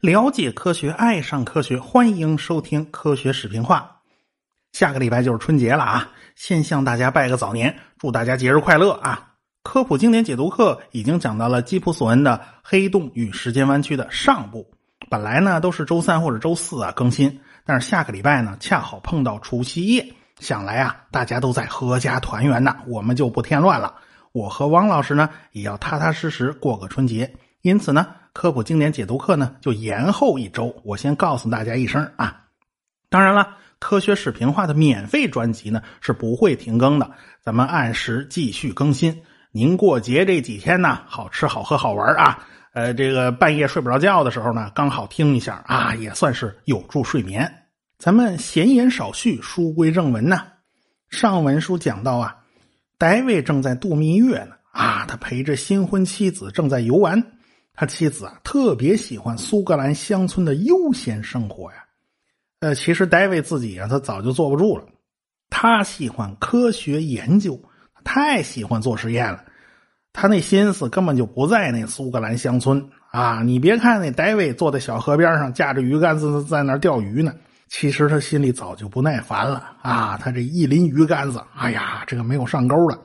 [0.00, 3.90] 了解科学，爱上科学，欢迎收听《科学视频化》。
[4.78, 6.08] 下个礼拜就是春节了啊！
[6.36, 9.32] 先向大家拜个早年，祝大家节日快乐啊！
[9.64, 14.70] 科普经典解读课已经讲到了基普索恩的《黑洞与时间弯曲》的上部。
[15.10, 23.94] 本来呢都是周三或者周四啊更新，但是下个礼拜呢恰好碰到除夕夜，想来啊大家都在阖家团圆呢，我们就不添乱了。
[24.34, 27.32] 我和汪老师呢也要踏踏实实过个春节，
[27.62, 30.74] 因此呢科普经典解读课呢就延后一周。
[30.82, 32.42] 我先告诉大家一声啊，
[33.08, 37.08] 当然了，科学视频化的免费专辑呢是不会停更的，
[37.42, 39.22] 咱们按时继续更新。
[39.52, 42.44] 您过节这几天呢，好吃好喝好玩啊！
[42.72, 47.48] 呃，这个半夜睡不着觉的时候呢，刚好听一下啊，也算是有助睡眠。
[47.98, 50.42] 咱们闲言少叙，书归正文呢。
[51.08, 52.34] 上文书讲到啊，
[53.04, 57.22] 戴维正在度蜜月呢啊，他陪着新婚妻子正在游玩。
[57.74, 61.84] 他妻子啊，特别喜欢苏格兰乡村的悠闲生活呀。
[62.60, 64.86] 呃，其实戴维自己啊，他早就坐不住了。
[65.50, 67.60] 他喜欢科学研究。
[68.04, 69.44] 太喜欢做实验了，
[70.14, 73.42] 他那心思根本就不在那苏格兰乡村啊！
[73.42, 77.34] 你别看那戴维坐在小河边上架着鱼竿子在那钓鱼呢，
[77.76, 80.16] 其实他心里早就不耐烦了啊！
[80.22, 82.96] 他这一拎鱼竿子，哎呀，这个没有上钩了。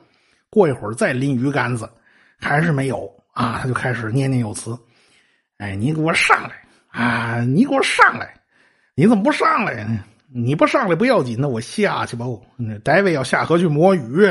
[0.48, 1.90] 过一会儿再拎鱼竿子，
[2.38, 3.58] 还是没有啊！
[3.60, 4.78] 他就开始念念有词
[5.58, 6.52] ：“哎，你给我上来
[6.86, 7.40] 啊！
[7.40, 8.32] 你给我上来！
[8.94, 10.04] 你怎么不上来呢？
[10.32, 12.24] 你不上来不要紧，那我下去吧。
[12.56, 14.24] 那戴维要下河去摸鱼！”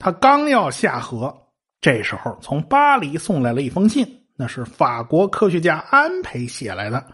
[0.00, 1.32] 他刚要下河，
[1.80, 4.04] 这时候从巴黎送来了一封信，
[4.36, 7.06] 那是法国科学家安培写来的。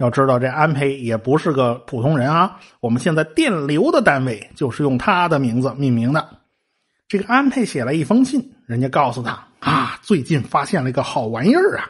[0.00, 2.58] 要知道，这安培也不是个普通人啊！
[2.80, 6.26] 我们现在电流的单位就是用他的名字命名的。
[7.06, 11.84] 这个安培写了一封信，人家告诉他啊，最近发现了一个好玩意儿啊，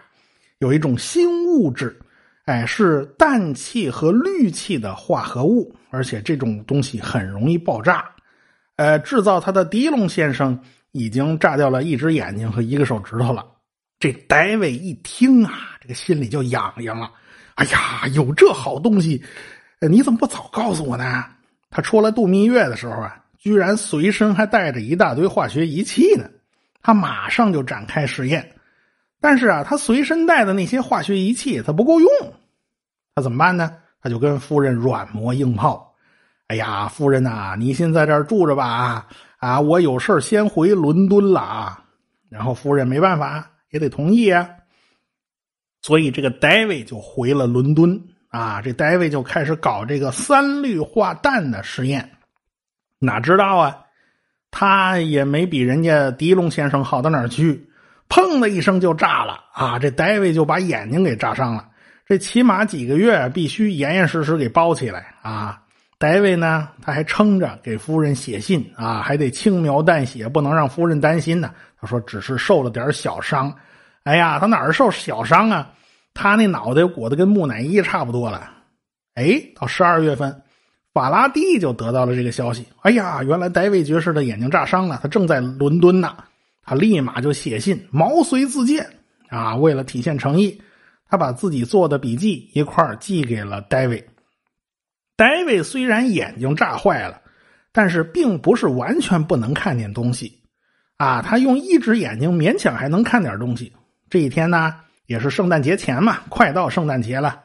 [0.58, 1.96] 有一种新物质，
[2.46, 8.04] 哎，是氮气和氯气的化合物，而且这种东西很容易爆炸。
[8.74, 10.58] 呃，制造它的迪龙先生
[10.90, 13.46] 已经炸掉了一只眼睛和一个手指头了。
[14.00, 17.08] 这戴维一听啊，这个心里就痒痒了。
[17.60, 19.22] 哎呀，有这好东西，
[19.90, 21.26] 你怎么不早告诉我呢？
[21.68, 26.24] 他出来度蜜月的时候啊，居然随身还带着一大堆化学仪器呢。
[26.80, 28.50] 他马上就展开实验，
[29.20, 32.08] 但是啊，他随身带的那些化学仪器他不够用，
[33.14, 33.76] 他怎么办呢？
[34.00, 35.94] 他就跟夫人软磨硬泡。
[36.46, 39.06] 哎呀，夫人呐，你先在这儿住着吧啊！
[39.36, 41.84] 啊，我有事先回伦敦了啊。
[42.30, 44.48] 然后夫人没办法，也得同意啊。
[45.82, 48.60] 所以这个戴维就回了伦敦啊。
[48.62, 52.10] 这戴维就开始搞这个三氯化氮的实验。
[52.98, 53.78] 哪知道啊，
[54.50, 57.66] 他也没比人家狄龙先生好到哪儿去，
[58.08, 59.78] 砰的一声就炸了啊！
[59.78, 61.66] 这戴维就把眼睛给炸伤了。
[62.06, 65.62] 这起码几个月必须严严实实给包起来啊。
[65.96, 71.52] 戴维呢，他还撑着给夫人写信啊，还得轻描淡写，不能让夫人担心呢。
[71.80, 73.54] 他说只是受了点小伤。
[74.10, 75.70] 哎呀，他哪儿受小伤啊？
[76.14, 78.50] 他那脑袋裹得跟木乃伊差不多了。
[79.14, 80.42] 哎，到十二月份，
[80.92, 82.66] 法拉第就得到了这个消息。
[82.80, 86.16] 哎呀，原来戴维爵士的眼睛炸伤了，他正在伦敦呢。
[86.64, 88.84] 他立马就写信，毛遂自荐
[89.28, 89.54] 啊。
[89.54, 90.60] 为了体现诚意，
[91.08, 94.04] 他把自己做的笔记一块寄给了戴维。
[95.16, 97.20] 戴维虽然眼睛炸坏了，
[97.70, 100.42] 但是并不是完全不能看见东西，
[100.96, 103.72] 啊，他用一只眼睛勉强还能看点东西。
[104.10, 104.74] 这一天呢，
[105.06, 107.40] 也是圣诞节前嘛，快到圣诞节了，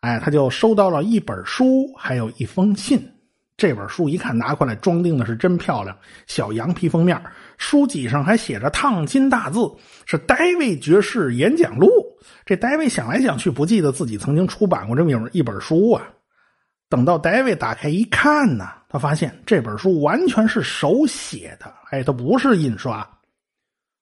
[0.00, 3.12] 哎，他就收到了一本书，还有一封信。
[3.56, 5.96] 这本书一看拿过来，装订的是真漂亮，
[6.26, 7.20] 小羊皮封面，
[7.56, 9.58] 书脊上还写着烫金大字，
[10.04, 11.88] 是戴维爵士演讲录。
[12.44, 16.06] 这戴维想来想去，不记得自己曾经出版过这么一本书啊。
[16.88, 23.04] 等到戴维打开一看呢，他发现这本书完全是手写的，哎，它不是印刷。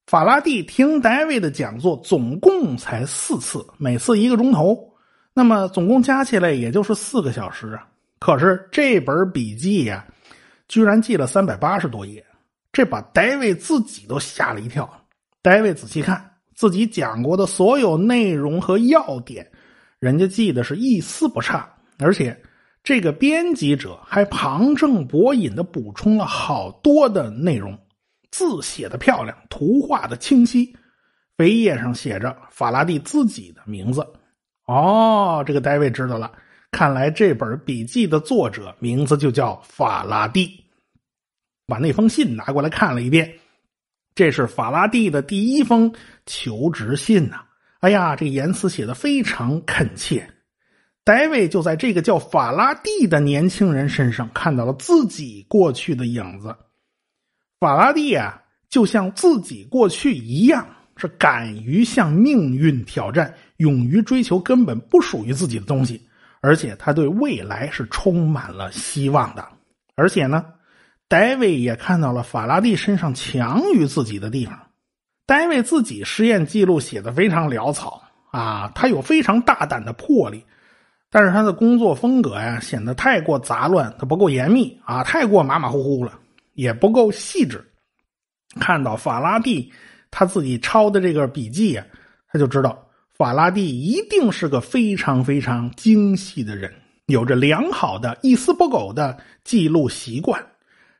[0.07, 4.93] 法拉第听戴维的讲座总共才四次，每次一个钟头，
[5.33, 7.87] 那么总共加起来也就是四个小时啊。
[8.19, 10.07] 可是这本笔记呀，
[10.69, 12.25] 居然记了三百八十多页，
[12.71, 14.89] 这把戴维自己都吓了一跳。
[15.41, 19.51] 戴维仔细看自己讲过的所有内容和要点，
[19.99, 21.69] 人家记得是一丝不差，
[21.99, 22.39] 而且。
[22.83, 27.79] 这个编辑者还旁证博引的补充了好多的内容，
[28.35, 30.77] 字写的漂亮，图画的清晰，
[31.37, 34.05] 扉页上写着法拉第自己的名字。
[34.67, 36.33] 哦，这个戴维知道了，
[36.73, 40.51] 看来这本笔记的作者名字就叫法拉第。
[41.65, 43.33] 把那封信拿过来看了一遍，
[44.17, 45.95] 这是法拉第的第一封
[46.27, 47.37] 求职信呐！
[47.83, 50.29] 哎呀，这言辞写的非常恳切。
[51.05, 56.53] 戴维就在这个叫法拉第的年轻人身上看到了自己过去的影子。
[57.65, 60.67] 法拉第啊，就像自己过去一样，
[60.97, 66.01] 是敢于向命运挑战，勇于追求根本不属于自己的东西，
[66.41, 69.45] 而且他对未来是充满了希望的。
[69.97, 70.45] 而且呢，
[71.09, 74.59] 戴维也看到了法拉第身上强于自己的地方。
[75.27, 80.45] 戴维自己实验记录写的非常潦草啊，他有非常大胆的魄力。
[81.11, 86.13] 但是他的工作风格呀，显得太过杂乱，他不够严密啊，太过马马虎虎了，
[86.55, 87.65] 也不够细致。
[88.59, 89.73] 看到法拉第
[90.11, 91.87] 他自己抄的这个笔记呀，
[92.29, 96.73] 他就知道法拉第一定是个非常非常精细的人，
[97.07, 100.45] 有着良好的一丝不苟的记录习惯。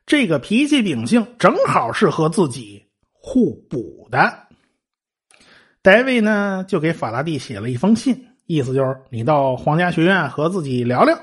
[0.05, 4.47] 这个脾气秉性正好是和自己互补的。
[5.81, 8.27] 戴维呢，就给法拉第写了一封信。
[8.47, 11.19] 意思就是你到皇家学院和自己聊聊，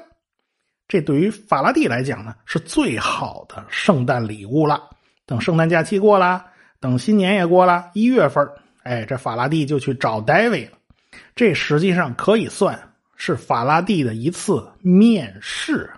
[0.92, 4.90] 这对于法拉第来讲呢是最好的圣诞礼物了。
[5.24, 6.44] 等圣诞假期过了，
[6.80, 8.46] 等新年也过了，一月份，
[8.82, 10.72] 哎，这法拉第就去找戴维了。
[11.34, 12.78] 这实际上可以算
[13.16, 15.90] 是法拉第的一次面试。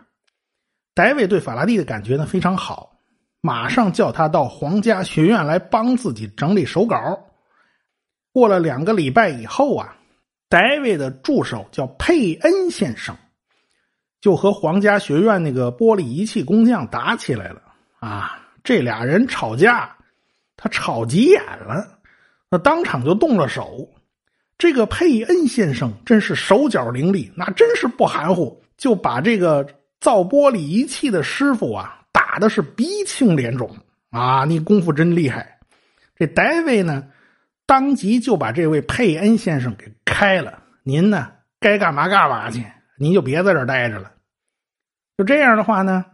[0.94, 2.96] 戴维对法拉第的感觉呢非常好，
[3.40, 6.96] 马上叫他到皇家学院来帮自己整理手稿。
[8.32, 9.96] 过了两个礼拜以后啊。
[10.46, 13.16] 戴维的助手叫佩恩先生，
[14.24, 17.60] 就和皇家学院那个玻璃仪器工匠打起来了
[18.00, 18.38] 啊！
[18.64, 19.94] 这俩人吵架，
[20.56, 21.86] 他吵急眼了，
[22.50, 23.86] 那当场就动了手。
[24.56, 29.62] 这个佩恩先生真是手脚伶俐，那真是不含糊，就把这个
[30.00, 33.76] 造玻璃仪器的师傅啊打的是鼻青脸肿
[34.08, 34.46] 啊！
[34.46, 35.58] 你功夫真厉害。
[36.16, 37.04] 这戴维呢？
[37.66, 40.62] 当即就把这位佩恩先生给开了。
[40.82, 41.30] 您呢，
[41.60, 42.64] 该干嘛干嘛去，
[42.98, 44.12] 您就别在这儿待着了。
[45.16, 46.04] 就这样的话呢，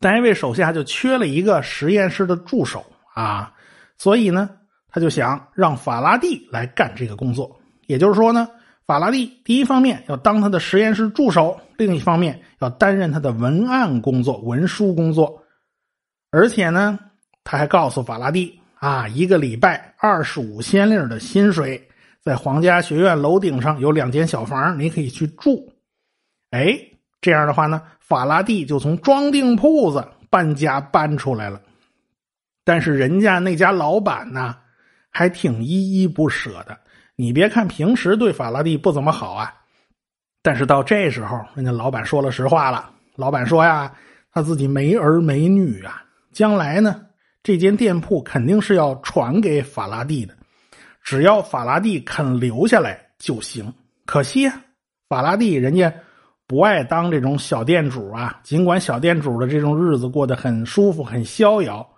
[0.00, 3.52] 戴维手下就缺了一个实验室的助手啊，
[3.98, 4.50] 所以呢，
[4.88, 7.60] 他就想让法拉第来干这个工作。
[7.86, 8.48] 也就是说呢，
[8.86, 15.42] 法拉第第一方面要当他的实验室助手，另一方面要担任他的文案工作、文书工作，
[16.30, 16.98] 而且呢，
[17.44, 18.58] 他还告诉法拉第。
[18.80, 21.86] 啊，一个礼拜二十五先令的薪水，
[22.22, 25.70] 在皇家学院楼顶上有两间小房，你可以去住。
[26.50, 26.78] 哎，
[27.20, 31.60] 这样的话呢，法拉第就从装订铺子搬家搬出来了。
[32.64, 34.56] 但是人家那家老板呢，
[35.10, 36.78] 还挺依依不舍的。
[37.16, 39.54] 你别看平时对法拉第不怎么好啊，
[40.42, 42.90] 但是到这时候，人家老板说了实话了。
[43.16, 43.92] 老板说呀，
[44.32, 46.02] 他自己没儿没女啊，
[46.32, 47.06] 将来呢。
[47.42, 50.34] 这间店铺肯定是要传给法拉第的，
[51.02, 53.72] 只要法拉第肯留下来就行。
[54.04, 54.62] 可惜啊，
[55.08, 55.92] 法拉第人家
[56.50, 58.40] 不爱当这种小店主啊。
[58.42, 61.88] 尽管小店主的这种日子过得很舒服、很逍遥，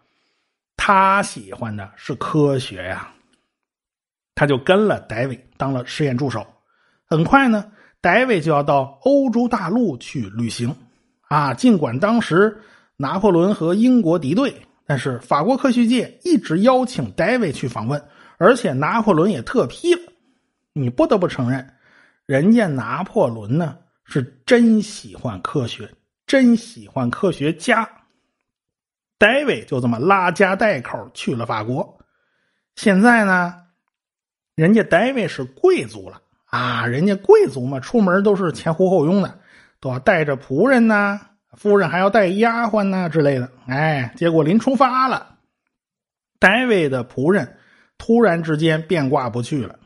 [0.77, 3.09] 他喜欢的是科学呀。
[4.35, 6.47] 他就跟了戴维当了实验助手。
[7.07, 7.73] 很快呢，
[8.03, 10.77] 戴维就要到欧洲大陆去旅行
[11.29, 11.55] 啊。
[11.55, 12.55] 尽管当时
[12.99, 14.55] 拿破仑和英国敌对。
[14.85, 18.05] 但是法国科学界一直邀请戴维去访问，
[18.37, 20.01] 而且拿破仑也特批了。
[20.75, 21.67] 你不得不承认，
[22.27, 23.79] 人家拿破仑呢
[24.13, 25.91] 是真喜欢科学，
[26.27, 27.89] 真喜欢科学家。
[29.17, 31.99] 戴维就这么拉家带口去了法国。
[32.77, 33.55] 现在呢，
[34.55, 39.39] 人家戴维是贵族了啊，人家贵族嘛，出门都是前呼后拥的，
[39.81, 41.19] 都要带着仆人呐。
[41.57, 45.39] 夫人还要带丫鬟呐之类的，哎，结果临出发了，
[46.39, 47.57] 戴维的仆人
[47.97, 49.79] 突然之间变卦不去了。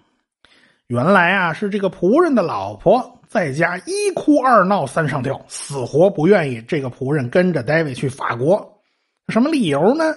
[0.88, 8.80] 原来啊，是这个仆人的老婆在家一哭二闹三上吊，死活不愿意这个仆人跟着戴维去法国。
[9.28, 10.14] 什么理由呢？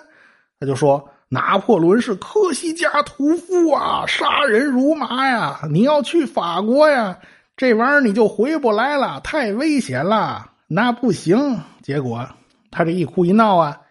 [0.59, 5.61] 他就说拿破仑是科西嘉屠夫啊，杀人如麻呀！
[5.71, 7.19] 你要去法国呀，
[7.55, 10.51] 这玩意儿你就回不来了，太危险了。
[10.67, 12.27] 那不行，结果
[12.71, 13.81] 他这一哭一闹啊，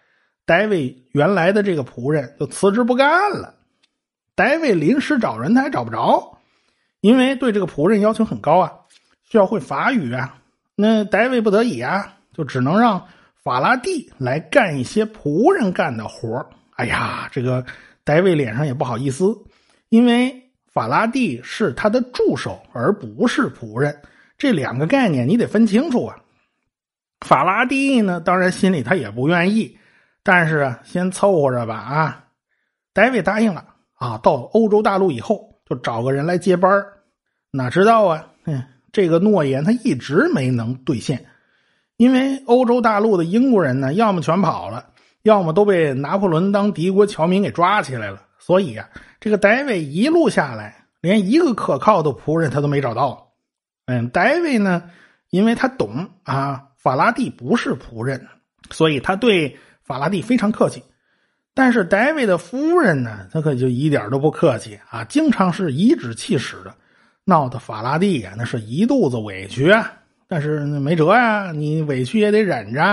[0.45, 3.55] 戴维原来的这个仆人就辞职不干了。
[4.35, 6.37] 戴维临时找人他还找不着，
[7.01, 8.73] 因为对这个仆人要求很高啊，
[9.29, 10.35] 需要会法语啊。
[10.75, 13.01] 那戴维不得已啊，就只能让
[13.41, 16.45] 法拉第来干一些仆人干的活
[16.75, 17.65] 哎呀，这个
[18.03, 19.37] 戴维脸上也不好意思，
[19.89, 24.01] 因为法拉第是他的助手，而不是仆人，
[24.37, 26.15] 这两个概念你得分清楚啊。
[27.25, 29.77] 法拉第呢，当然心里他也不愿意，
[30.23, 32.25] 但是，先凑合着吧啊。
[32.93, 36.71] 戴维答应了啊，到欧洲大陆以后就找个人来接班
[37.51, 38.28] 哪知道啊，
[38.99, 41.25] 这个诺言他一直没能兑现，
[41.95, 44.87] 因为欧洲大陆的英国人呢，要么全跑了，
[45.23, 48.23] 要么都被拿破仑当敌国侨民给抓起来了。
[48.39, 48.89] 所以啊，
[49.21, 53.31] 这个戴维一路下来，连一个可靠的仆人他都没找到。
[53.85, 54.83] 嗯，戴维呢，
[55.29, 58.27] 因为他懂啊，法拉第不是仆人，
[58.69, 60.83] 所以他对法拉第非常客气。
[61.53, 66.75] 但是戴维的夫人呢，他可就一点都不客气啊，经常是颐指气使的，
[67.29, 69.93] 闹得法拉第呀那是一肚子委屈啊。
[70.27, 72.83] 但是没辙呀，你委屈也得忍着。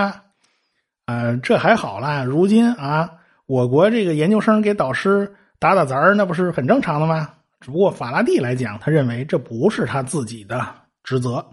[1.05, 3.11] 啊，这还好啦，如今啊，
[3.45, 7.29] 我国这个研究生给导师打打杂儿，那不是很正常的吗？
[7.59, 10.65] 只不过法拉第来讲，他认为这不是他自己的
[11.03, 11.45] 职责。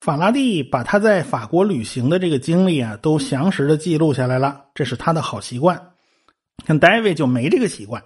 [0.00, 5.80] 法拉第把他在法国旅行的这个经历啊，都详实的记录下来了，这是他的好习惯。
[6.66, 8.02] 像戴维就没这个习惯，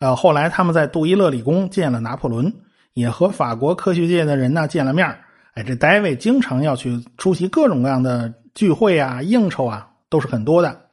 [0.00, 2.52] 呃，后来他们在杜伊勒理工见了拿破仑，
[2.94, 5.06] 也和法国科学界的人呢见了面
[5.52, 10.86] 哎，这戴维经常要去出席各种各样的聚会啊、应酬啊，都是很多的。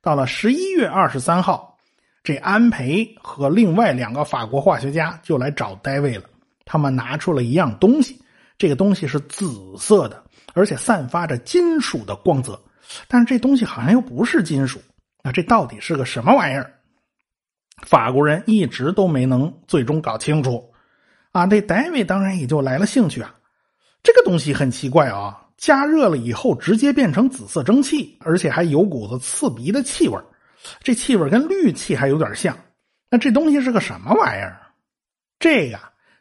[0.00, 1.76] 到了十一月二十三号，
[2.22, 6.24] 这安培和另外两个法国化学家就来找戴维了。
[6.64, 8.20] 他们拿出了一样东西，
[8.56, 10.22] 这个东西是紫色的，
[10.54, 12.60] 而且散发着金属的光泽，
[13.08, 14.80] 但是这东西好像又不是金属。
[15.24, 16.72] 那这到底是个什么玩意儿？
[17.82, 20.70] 法国人一直都没能最终搞清楚。
[21.34, 23.34] 啊，这戴维当然也就来了兴趣啊。
[24.04, 30.16] 这个东西很奇怪啊，加热了以后直接变成紫色蒸汽，而且还有股子刺鼻的气味
[30.80, 32.56] 这气味跟氯气还有点像。
[33.10, 34.60] 那这东西是个什么玩意儿？
[35.40, 35.76] 这个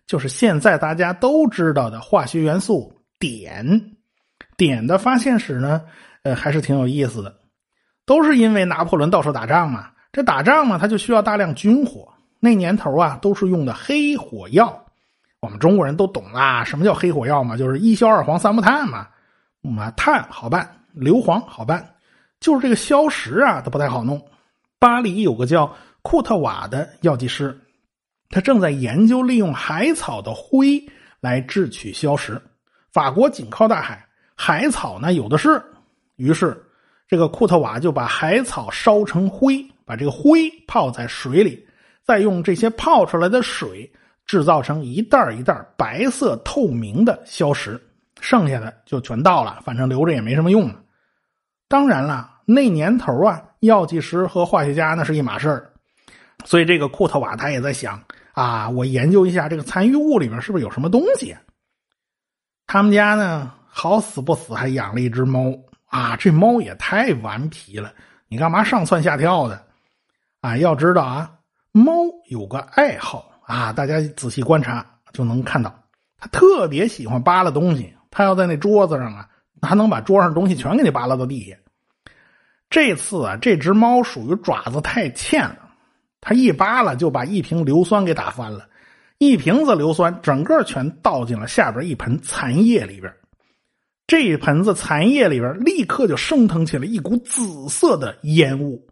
[0.08, 3.96] 就是现在大家都知道的化学元素碘。
[4.58, 5.84] 碘的发现史呢，
[6.24, 7.36] 呃，还是挺有意思的。
[8.04, 12.12] 都是因为拿破仑到处打仗嘛，这打仗嘛，他就需要大量军火。
[12.40, 14.83] 那年头啊，都是用的黑火药。
[15.44, 17.58] 我们中国人都懂啦，什么叫黑火药嘛？
[17.58, 19.10] 就是一硝二黄三木炭嘛。
[19.78, 21.86] 啊，碳好办，硫磺好办，
[22.40, 24.26] 就是这个硝石啊，它不太好弄。
[24.80, 25.70] 巴黎有个叫
[26.02, 27.60] 库特瓦的药剂师，
[28.30, 30.82] 他正在研究利用海草的灰
[31.20, 32.42] 来制取硝石。
[32.94, 34.02] 法国紧靠大海，
[34.36, 35.62] 海草呢有的是，
[36.16, 36.58] 于是。
[37.06, 41.68] 这个库特瓦就把海草烧成灰，把这个灰泡在水里，
[42.02, 43.92] 再用这些泡出来的水
[44.26, 47.82] 制造成一袋一袋白色透明的硝石，
[48.20, 50.80] 剩下的就全倒了，反正留着也没什么用了。
[51.68, 55.72] 当然了，那年头啊，药剂师和化学家那是一码事儿，
[56.46, 58.02] 所以这个库特瓦他也在想
[58.34, 61.36] 啊，我研究一下这个残余物里面是不是有什么东西。
[62.66, 65.54] 他们家呢，好死不死还养了一只猫。
[65.86, 67.94] 啊，这猫也太顽皮了！
[68.28, 69.64] 你干嘛上蹿下跳的？
[70.42, 71.32] 啊，要知道啊，
[71.72, 71.92] 猫
[72.30, 75.74] 有个爱好啊，大家仔细观察就能看到，
[76.18, 77.94] 它特别喜欢扒拉东西。
[78.10, 79.28] 它要在那桌子上啊，
[79.60, 81.56] 它能把桌上东西全给你扒拉到地下。
[82.70, 85.58] 这次啊，这只猫属于爪子太欠了，
[86.22, 88.68] 它一扒拉就把一瓶硫酸给打翻了，
[89.18, 93.12] 一瓶子硫酸整个全倒进了下边一盆残叶里边。
[94.06, 98.86] 这一盆子残叶里边，立刻就升腾起了一股紫色的烟雾，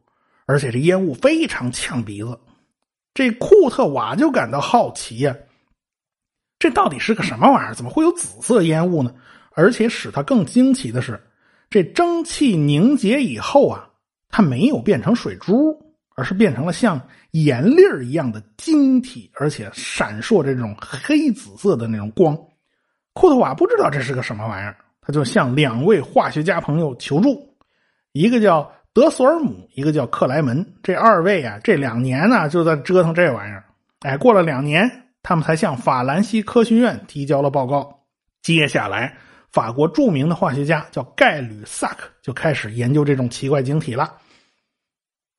[0.45, 2.39] 而且这烟雾非常呛鼻子。
[3.13, 5.35] 这库特瓦就感到好奇呀，
[6.59, 7.73] 这到底是个什么玩意儿？
[7.73, 9.13] 怎么会有紫色烟雾呢？
[9.53, 11.21] 而且使他更惊奇的是，
[11.69, 13.89] 这蒸汽凝结以后啊，
[14.29, 15.77] 它没有变成水珠，
[16.15, 17.01] 而是变成了像
[17.31, 22.33] 盐粒儿一样的晶体，而且闪烁这种黑紫色的那种光。
[23.13, 24.77] 库特瓦不知道这是个什么玩意儿。
[25.03, 27.57] 他就向两位化学家朋友求助，
[28.11, 30.65] 一个叫德索尔姆，一个叫克莱门。
[30.83, 33.63] 这二位啊，这两年呢就在折腾这玩意儿。
[34.01, 34.89] 哎，过了两年，
[35.23, 38.03] 他们才向法兰西科学院提交了报告。
[38.41, 39.15] 接下来，
[39.51, 44.13] 法国著名的化学家叫盖吕萨克就开始研究这种奇怪晶体了。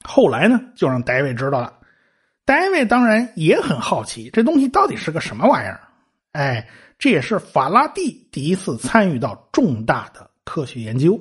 [0.05, 1.73] 后来呢，就让戴维知道了。
[2.45, 5.81] 戴维当然也很好奇，这东西到底是个什么玩意儿？
[6.33, 6.69] 哎。
[6.99, 11.21] 这也是法拉第第一次参与到重大的科学研究。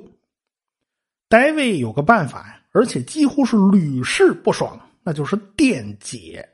[1.32, 6.46] 戴维有个办法呀，而且几乎是屡试不爽，那就是电解。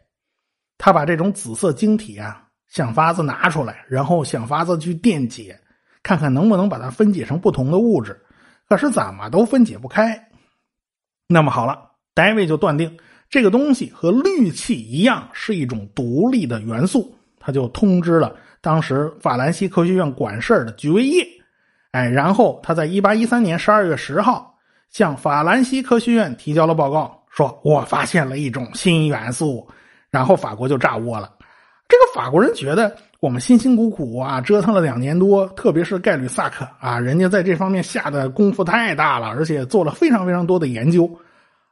[0.78, 5.58] 他把这种紫色晶体啊，想法子拿出来，然后想法子去电解，
[6.00, 8.16] 看看能不能把它分解成不同的物质。
[8.68, 10.16] 可是怎么都分解不开。
[11.26, 12.96] 那么好了，戴维就断定
[13.28, 18.36] 这个东西和氯气一样是一种独立的元素，他就通知了。
[18.60, 21.26] 当时法兰西科学院管事的居维叶，
[21.90, 24.54] 哎，然后他在一八一三年十二月十号
[24.90, 29.68] 向法兰西科学院提交了报告，说我发现了一种新元素，
[30.10, 31.32] 然后法国就炸窝了。
[31.88, 41.10] 这个法国人觉得我们辛辛苦苦啊折腾了两年多，特别是盖吕萨克啊，人家在这方面下的功夫太大了，而且做了非常非常多的研究，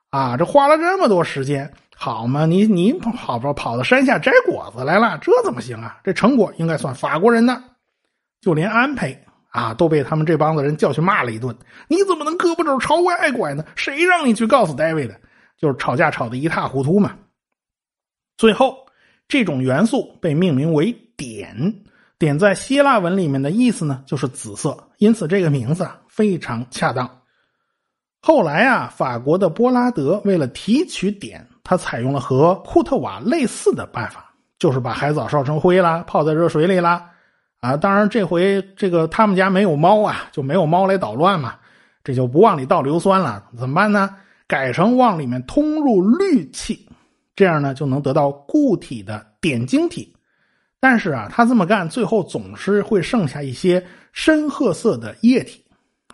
[0.08, 5.98] 啊，这花了这么多时间，好嘛，你你跑跑跑到山下摘果子来了，这怎么行啊？
[6.02, 7.62] 这成果应该算法国人的，
[8.40, 9.18] 就连安培
[9.56, 11.56] 啊都被他们这帮子人叫去骂了一顿。
[11.88, 13.64] 你怎么能胳膊肘朝外拐呢？
[13.74, 15.14] 谁让你去告诉戴维的？
[15.56, 17.16] 就是吵架吵得一塌糊涂嘛。
[18.36, 18.86] 最后。
[19.28, 21.82] 这种元素被命名为碘，
[22.16, 27.10] 碘在希腊文里面的意思呢，就是紫色，因此这个名字啊非常恰当。
[28.20, 37.10] 后来啊，法国的波拉德为了提取碘，他采用了和库特瓦类似的办法，就是把海藻烧成灰啦，泡在热水里啦。
[37.60, 41.56] 啊，当然这回这个他们家没有猫啊，就没有猫来捣乱嘛，
[42.04, 44.14] 这就不往里倒硫酸了，怎么办呢？
[44.46, 46.88] 改成往里面通入氯气。
[47.34, 50.10] 这样呢，就能得到固体的碘晶体，
[50.80, 55.62] 但是啊，他这么干，最后总是会剩下一些深褐色的液体。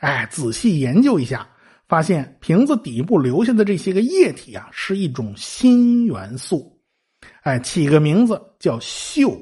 [0.01, 1.47] 哎，仔细研究一下，
[1.87, 6.77] 发现瓶子底部留下的这些个液体啊，是一种新元素。
[7.43, 9.41] 哎，起个名字叫溴。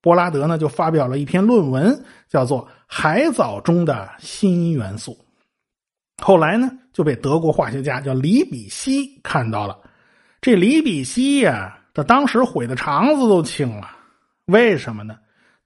[0.00, 5.12] 柏拉德呢，就发表了一篇论文，叫做《海藻中的新元素》。
[6.24, 9.78] 后来呢，就被德国化学家叫李比希看到了。
[10.40, 13.90] 这李比希呀，他当时悔的肠子都青了。
[14.46, 15.16] 为什么呢？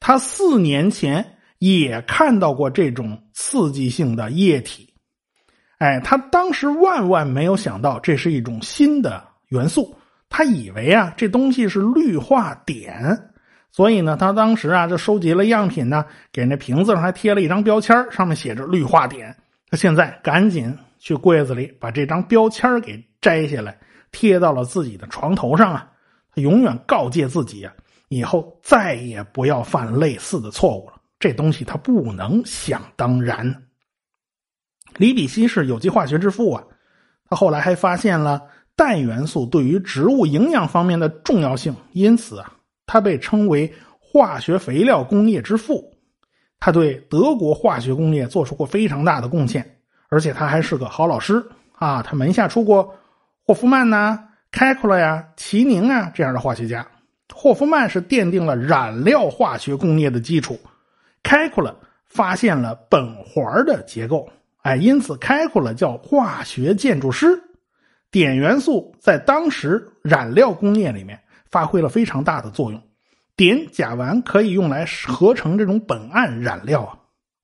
[0.01, 4.93] 他四年前也看到过这种刺激性的液体。
[5.79, 9.95] 哎，他当时万万没有想到这是一种新的元素。
[10.29, 13.32] 他以为啊，这东西是氯化碘。
[13.73, 19.35] 所以呢，他当时啊就收集了样品呢，给那瓶子上还贴了一张标签，上面写着氯化碘。
[19.71, 23.77] 他现在赶紧去柜子里把这张标签给摘下来。
[24.15, 25.91] 贴到了自己的床头上啊！
[26.35, 27.73] 他永远告诫自己啊，
[28.11, 31.01] 以后再也不要犯类似的错误了。
[31.19, 33.63] 这东西他不能想当然。
[34.99, 36.63] 李比希是有机化学之父啊，
[37.31, 38.43] 他后来还发现了
[38.77, 42.53] 氮元素对于植物营养方面的重要性，因此啊，
[42.93, 45.83] 他被称为化学肥料工业之父。
[46.61, 49.79] 他对德国化学工业做出过非常大的贡献，
[50.11, 52.95] 而且他还是个好老师啊，他门下出过。
[53.47, 54.19] 霍夫曼呐，
[54.51, 56.87] 开库勒呀，齐宁啊，这样的化学家。
[57.33, 60.61] 霍夫曼是奠定了染料化学工业的基础，
[61.23, 61.75] 开库勒
[62.05, 64.29] 发现了苯环的结构，
[64.61, 67.43] 哎，因此开库勒叫化学建筑师。
[68.11, 71.19] 碘元素在当时染料工业里面
[71.53, 72.83] 发挥了非常大的作用，
[73.37, 76.99] 碘甲烷可以用来合成这种苯胺染料啊。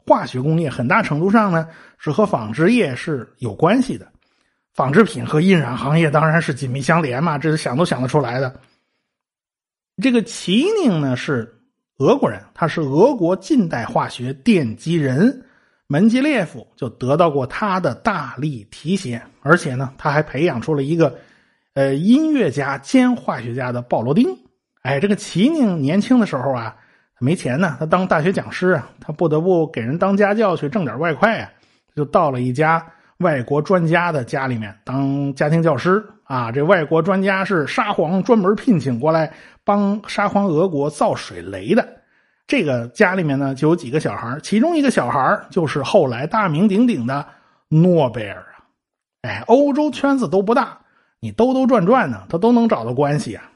[0.04, 1.68] 化学工业很大程度上呢
[1.98, 4.10] 是和纺织业是有关系的。
[4.72, 8.58] 纺织品和印染行业当然是紧密相连嘛，这是想都想得出来的。
[10.00, 11.60] 这个齐宁呢是
[11.98, 15.44] 俄国人，他是俄国近代化学奠基人，
[15.88, 21.18] 门捷列夫就得到过他的大力提携，而且呢他还培养出了一个
[21.78, 24.36] 呃音乐家兼化学家的鲍罗丁。
[24.82, 26.74] 哎，这个齐宁年轻的时候啊
[27.20, 31.48] 没钱呢，他当大学讲师啊，他不得不给人当家教去挣点外快啊，
[31.94, 32.84] 就到了一家。
[33.18, 39.32] 外国专家的家里面当家庭教师啊，这外国专家是沙皇专门聘请过来
[39.64, 41.86] 帮沙皇俄国造水雷的。
[42.48, 47.24] 这个家里面呢就有几个小孩，其中一个小孩就是后来大名鼎鼎的
[47.68, 48.66] 诺贝尔啊。
[49.22, 50.78] 哎，欧洲圈子都不大，
[51.20, 53.50] 你兜兜转转呢，他都能找到关系啊。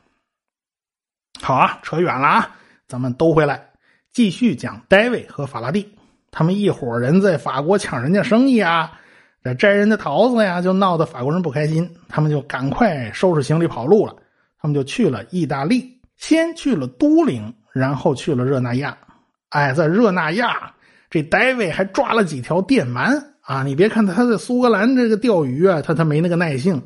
[1.40, 2.50] 好啊，扯远了啊，
[2.86, 3.70] 咱们兜回来，
[4.12, 5.88] 继续讲戴维和法拉第
[6.30, 8.98] 他们一伙人在法国抢人家生意啊。
[9.44, 14.14] 这摘人家桃子呀，就闹得法国人不开心，他们就赶快收拾行李跑路了。
[14.60, 18.96] 他们就去了意大利，先去了都灵，然后去了热那亚。
[19.48, 20.72] 哎，在热那亚，
[21.10, 23.64] 这戴维还抓了几条电鳗啊！
[23.64, 26.80] 你别看他在苏格兰这个钓鱼啊，他他没那个耐性，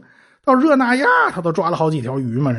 [0.47, 2.53] 到热那亚他都抓了好几条鱼嘛。
[2.53, 2.59] 这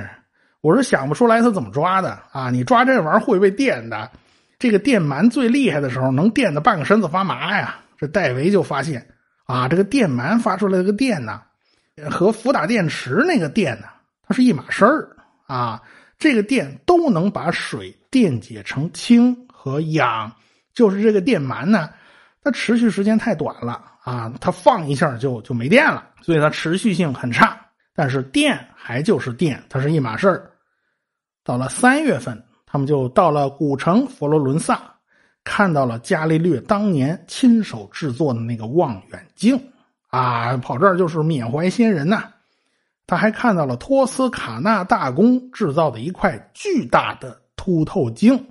[0.59, 2.49] 我是想不出来他怎么抓的啊！
[2.49, 4.11] 你抓这玩意儿会被电的，
[4.59, 7.77] 这个电鳗最厉害的时候能电的半个身子发麻呀。
[7.97, 9.07] 这戴维就发现。
[9.45, 11.41] 啊，这个电鳗发出来这个电呢，
[12.11, 13.87] 和福打电池那个电呢，
[14.27, 15.81] 它是一码事儿啊。
[16.19, 20.29] 这个电都能把水电解成氢和氧，
[20.73, 21.89] 就是这个电鳗呢，
[22.43, 27.57] 它持续时间太短了啊，它放一下就就没电了，所以它持续性很差。
[27.97, 30.51] 但是电还就是电，它是一码事儿。
[31.43, 34.79] 到了三月份，他们就到了古城佛罗伦萨。
[35.43, 39.57] 看到了伽利略当年亲手制作的那个望远镜
[40.09, 42.25] 啊，跑这儿就是缅怀先人呐。
[43.07, 48.45] 他还看到了托斯卡纳大公制造的一块巨大的凸透镜。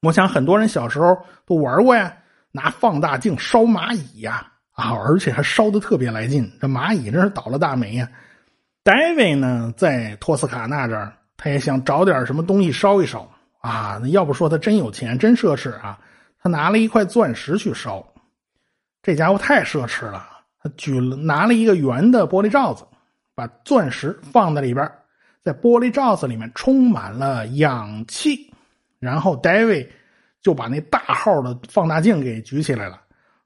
[0.00, 2.16] 我想很多人小时候都玩过呀，
[2.52, 6.50] 拿放大镜烧蚂蚁呀，啊，而且还烧的特别来劲。
[6.60, 8.08] 这蚂蚁真是倒了大霉呀。
[8.84, 13.28] 维呢，在托斯卡纳这儿，他也想找点什么东西烧一烧
[13.60, 14.00] 啊。
[14.06, 15.98] 要不说他真有钱，真奢侈啊。
[16.42, 18.04] 他拿了一块钻石去烧，
[19.02, 20.28] 这家伙太奢侈了。
[20.60, 22.84] 他举了拿了一个圆的玻璃罩子。
[23.34, 24.92] 把钻石放在里边，
[25.40, 28.52] 在玻璃罩子里面充满了氧气，
[28.98, 29.90] 然后戴维
[30.42, 33.00] 就把那大号的放大镜给举起来了，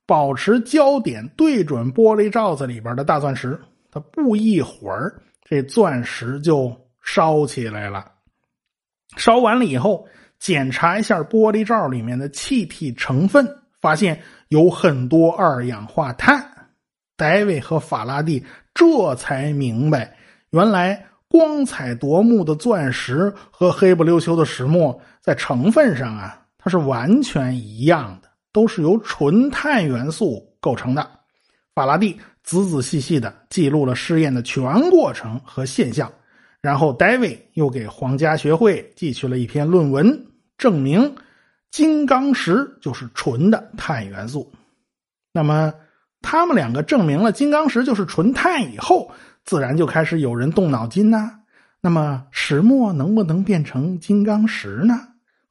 [0.05, 3.57] 保持焦点对准玻璃罩子里边的大钻石。
[3.93, 5.15] 他不一会儿，
[5.49, 8.05] 这钻石就烧起来了。
[9.17, 10.07] 烧完了以后，
[10.41, 13.47] 检查一下玻璃罩里面的气体成分，
[13.81, 16.45] 发现有很多二氧化碳。
[17.17, 20.17] 戴维和法拉第这才明白，
[20.51, 31.09] 原来光彩夺目的钻石和黑不溜秋的石墨在成分上啊，它是完全一样的，都是由纯碳元素构成的。
[31.77, 36.13] 法拉第仔仔细细的记录了试验的全过程和现象，
[36.61, 40.27] 然后戴维又给皇家学会寄去了一篇论文，
[40.59, 41.15] 证明
[41.71, 44.53] 金刚石就是纯的碳元素。
[45.33, 45.73] 那么。
[46.23, 49.09] 他们两个证明了金刚石就是纯碳以后，
[49.45, 51.31] 自然就开始有人动脑筋呐。
[51.81, 55.07] 那么石墨能不能变成金刚石呢？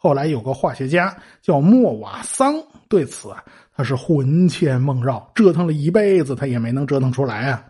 [0.06, 2.54] 后来有个化学家叫莫瓦桑，
[2.88, 3.44] 对此啊
[3.76, 7.66] 他是魂牵梦绕，折腾了一辈子，他也没能折腾出来啊。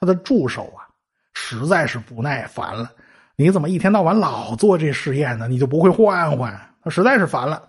[0.00, 0.88] 他的助手啊
[1.34, 2.90] 实在是不耐烦了，
[3.36, 5.48] 你怎么一天到晚老做这试验呢？
[5.48, 6.58] 你就不会换换？
[6.82, 7.62] 他实在是烦了，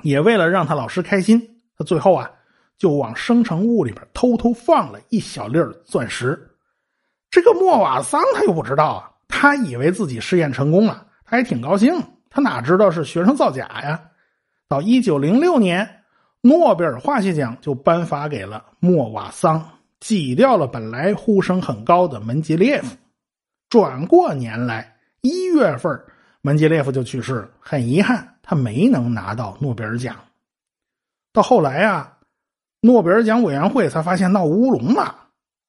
[0.00, 2.30] 也为了让他老师开心，他最后啊。
[2.78, 6.50] 就往生成物里边偷偷放了一小粒钻石，
[7.30, 14.00] 这个莫瓦桑他又不知道啊，他以为自己试验成功了，他还挺高兴，他哪知道是学生造假呀？
[14.68, 16.02] 到一九零六年，
[16.40, 19.62] 诺贝尔化学奖就颁发给了莫瓦桑，
[19.98, 22.96] 挤掉了本来呼声很高的门捷列夫。
[23.68, 26.00] 转过年来，一月份，
[26.40, 30.16] 门捷列夫就去世了，很遗憾，他没能拿到诺贝尔奖。
[31.32, 32.16] 到后来啊。
[32.82, 35.14] 诺贝尔奖委员会才发现闹乌龙了，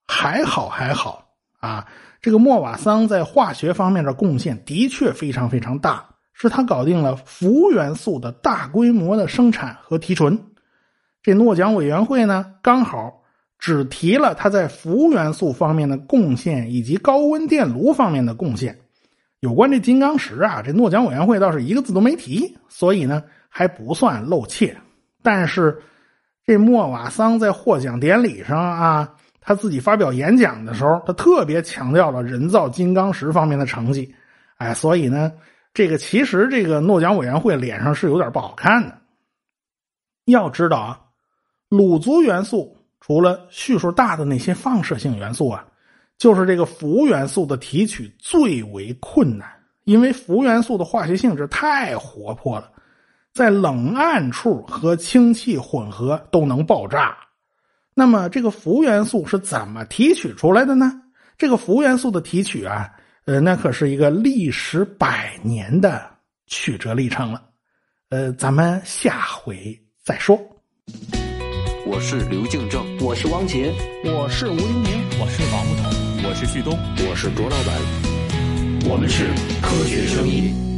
[0.08, 1.26] 还好还好
[1.60, 1.86] 啊！
[2.21, 10.39] 这个莫瓦桑在化学方面的贡献的确非常非常大，是他搞定了氟元素的大规模的生产和提纯。
[11.24, 13.22] 这诺奖委员会呢，刚好
[13.60, 18.80] 只提了他在氟元素方面的贡献以及高温电炉方面的贡献。
[19.39, 24.78] 有关这金刚石啊，这诺奖委员会倒是一个字都没提，所以呢还不算露怯。
[25.22, 25.82] 但是。
[26.44, 34.13] 这莫瓦桑在获奖典礼上啊，他自己发表演讲的时候，他特别强调了人造金刚石方面的成绩。
[34.58, 35.32] 哎，所以呢，
[35.73, 38.97] 这个其实这个诺奖委员会脸上是有点不好看的。
[40.25, 41.01] 要知道啊，
[41.69, 45.65] 卤族元素除了序数大的那些放射性元素啊，
[46.17, 49.49] 就是这个氟元素的提取最为困难，
[49.86, 52.69] 因为氟元素的化学性质太活泼了。
[53.34, 57.17] 在冷暗处和氢气混合都能爆炸，
[57.93, 61.01] 那么这个氟元素是怎么提取出来的呢？
[61.38, 62.91] 这个氟元素的提取啊，
[63.25, 66.10] 呃，那可是一个历时百年的
[66.47, 67.43] 曲折历程了。
[68.10, 70.39] 呃，咱们下回再说。
[71.86, 73.71] 我是刘敬正，我是汪杰，
[74.05, 76.73] 我是吴黎明，我是王木头，我是旭东，
[77.07, 79.27] 我是卓老板，我们是
[79.62, 80.70] 科学声音。